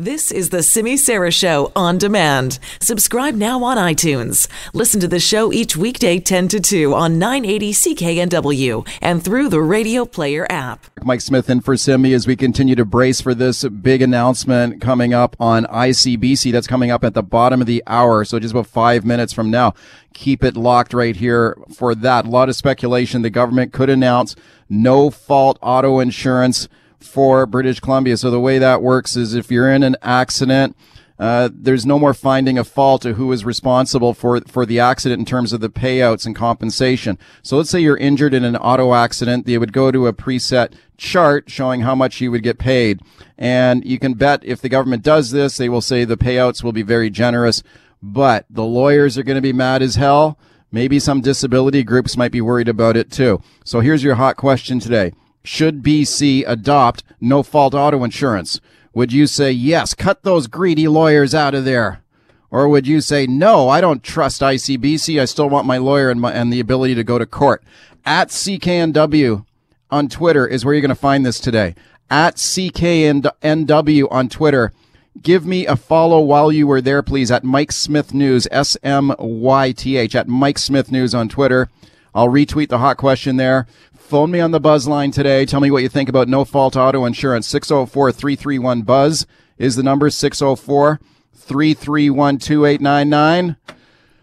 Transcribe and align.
This 0.00 0.30
is 0.30 0.50
the 0.50 0.62
Simi 0.62 0.96
Sara 0.96 1.32
Show 1.32 1.72
on 1.74 1.98
demand. 1.98 2.60
Subscribe 2.80 3.34
now 3.34 3.64
on 3.64 3.76
iTunes. 3.76 4.46
Listen 4.72 5.00
to 5.00 5.08
the 5.08 5.18
show 5.18 5.52
each 5.52 5.76
weekday 5.76 6.20
10 6.20 6.46
to 6.46 6.60
2 6.60 6.94
on 6.94 7.18
980 7.18 7.72
CKNW 7.72 8.88
and 9.02 9.24
through 9.24 9.48
the 9.48 9.60
Radio 9.60 10.04
Player 10.04 10.46
app. 10.48 10.86
Mike 11.02 11.20
Smyth 11.20 11.50
in 11.50 11.60
for 11.60 11.76
Simi 11.76 12.12
as 12.12 12.28
we 12.28 12.36
continue 12.36 12.76
to 12.76 12.84
brace 12.84 13.20
for 13.20 13.34
this 13.34 13.64
big 13.64 14.00
announcement 14.00 14.80
coming 14.80 15.12
up 15.12 15.34
on 15.40 15.64
ICBC. 15.64 16.52
That's 16.52 16.68
coming 16.68 16.92
up 16.92 17.02
at 17.02 17.14
the 17.14 17.22
bottom 17.24 17.60
of 17.60 17.66
the 17.66 17.82
hour, 17.88 18.24
so 18.24 18.38
just 18.38 18.54
about 18.54 18.68
five 18.68 19.04
minutes 19.04 19.32
from 19.32 19.50
now. 19.50 19.74
Keep 20.14 20.44
it 20.44 20.56
locked 20.56 20.94
right 20.94 21.16
here 21.16 21.58
for 21.74 21.96
that. 21.96 22.24
A 22.24 22.30
lot 22.30 22.48
of 22.48 22.54
speculation. 22.54 23.22
The 23.22 23.30
government 23.30 23.72
could 23.72 23.90
announce 23.90 24.36
no 24.68 25.10
fault 25.10 25.58
auto 25.60 25.98
insurance 25.98 26.68
for 27.00 27.46
British 27.46 27.80
Columbia. 27.80 28.16
So 28.16 28.30
the 28.30 28.40
way 28.40 28.58
that 28.58 28.82
works 28.82 29.16
is 29.16 29.34
if 29.34 29.50
you're 29.50 29.70
in 29.70 29.82
an 29.82 29.96
accident, 30.02 30.76
uh, 31.18 31.48
there's 31.52 31.84
no 31.84 31.98
more 31.98 32.14
finding 32.14 32.58
a 32.58 32.64
fault 32.64 33.04
of 33.04 33.16
who 33.16 33.32
is 33.32 33.44
responsible 33.44 34.14
for 34.14 34.40
for 34.42 34.64
the 34.64 34.78
accident 34.78 35.18
in 35.18 35.24
terms 35.26 35.52
of 35.52 35.60
the 35.60 35.68
payouts 35.68 36.26
and 36.26 36.36
compensation. 36.36 37.18
So 37.42 37.56
let's 37.56 37.70
say 37.70 37.80
you're 37.80 37.96
injured 37.96 38.34
in 38.34 38.44
an 38.44 38.56
auto 38.56 38.94
accident, 38.94 39.44
they 39.44 39.58
would 39.58 39.72
go 39.72 39.90
to 39.90 40.06
a 40.06 40.12
preset 40.12 40.74
chart 40.96 41.50
showing 41.50 41.80
how 41.80 41.96
much 41.96 42.20
you 42.20 42.30
would 42.30 42.44
get 42.44 42.58
paid, 42.58 43.00
and 43.36 43.84
you 43.84 43.98
can 43.98 44.14
bet 44.14 44.44
if 44.44 44.60
the 44.60 44.68
government 44.68 45.02
does 45.02 45.32
this, 45.32 45.56
they 45.56 45.68
will 45.68 45.80
say 45.80 46.04
the 46.04 46.16
payouts 46.16 46.62
will 46.62 46.72
be 46.72 46.82
very 46.82 47.10
generous, 47.10 47.64
but 48.00 48.46
the 48.48 48.64
lawyers 48.64 49.18
are 49.18 49.24
going 49.24 49.36
to 49.36 49.42
be 49.42 49.52
mad 49.52 49.82
as 49.82 49.96
hell. 49.96 50.38
Maybe 50.70 51.00
some 51.00 51.20
disability 51.20 51.82
groups 51.82 52.16
might 52.16 52.30
be 52.30 52.42
worried 52.42 52.68
about 52.68 52.96
it 52.96 53.10
too. 53.10 53.40
So 53.64 53.80
here's 53.80 54.04
your 54.04 54.16
hot 54.16 54.36
question 54.36 54.78
today. 54.78 55.12
Should 55.50 55.82
BC 55.82 56.44
adopt 56.46 57.02
no 57.22 57.42
fault 57.42 57.72
auto 57.72 58.04
insurance? 58.04 58.60
Would 58.92 59.14
you 59.14 59.26
say, 59.26 59.50
yes, 59.50 59.94
cut 59.94 60.22
those 60.22 60.46
greedy 60.46 60.86
lawyers 60.88 61.34
out 61.34 61.54
of 61.54 61.64
there? 61.64 62.02
Or 62.50 62.68
would 62.68 62.86
you 62.86 63.00
say, 63.00 63.26
no, 63.26 63.66
I 63.70 63.80
don't 63.80 64.02
trust 64.02 64.42
ICBC. 64.42 65.18
I 65.18 65.24
still 65.24 65.48
want 65.48 65.66
my 65.66 65.78
lawyer 65.78 66.10
and, 66.10 66.20
my, 66.20 66.32
and 66.32 66.52
the 66.52 66.60
ability 66.60 66.96
to 66.96 67.02
go 67.02 67.18
to 67.18 67.24
court. 67.24 67.64
At 68.04 68.28
CKNW 68.28 69.46
on 69.90 70.10
Twitter 70.10 70.46
is 70.46 70.66
where 70.66 70.74
you're 70.74 70.82
going 70.82 70.90
to 70.90 70.94
find 70.94 71.24
this 71.24 71.40
today. 71.40 71.74
At 72.10 72.36
CKNW 72.36 74.06
on 74.10 74.28
Twitter. 74.28 74.74
Give 75.22 75.46
me 75.46 75.66
a 75.66 75.76
follow 75.76 76.20
while 76.20 76.52
you 76.52 76.66
were 76.66 76.82
there, 76.82 77.02
please, 77.02 77.30
at 77.30 77.42
Mike 77.42 77.72
Smyth 77.72 78.12
News, 78.12 78.46
S 78.50 78.76
M 78.82 79.14
Y 79.18 79.72
T 79.72 79.96
H, 79.96 80.14
at 80.14 80.28
Mike 80.28 80.58
Smyth 80.58 80.92
News 80.92 81.14
on 81.14 81.30
Twitter. 81.30 81.70
I'll 82.14 82.28
retweet 82.28 82.68
the 82.68 82.78
hot 82.78 82.98
question 82.98 83.36
there. 83.36 83.66
Phone 84.08 84.30
me 84.30 84.40
on 84.40 84.52
the 84.52 84.58
Buzz 84.58 84.88
line 84.88 85.10
today. 85.10 85.44
Tell 85.44 85.60
me 85.60 85.70
what 85.70 85.82
you 85.82 85.90
think 85.90 86.08
about 86.08 86.28
no 86.28 86.42
fault 86.46 86.76
auto 86.76 87.04
insurance. 87.04 87.46
604 87.46 88.10
331 88.10 88.80
Buzz 88.80 89.26
is 89.58 89.76
the 89.76 89.82
number 89.82 90.08
604 90.08 90.98
331 91.34 92.38
2899. 92.38 93.58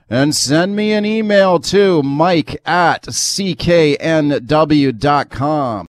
And 0.09 0.35
send 0.35 0.75
me 0.75 0.91
an 0.91 1.05
email 1.05 1.59
to 1.59 2.01
mike 2.01 2.59
at 2.65 3.03
cknw.com. 3.03 3.93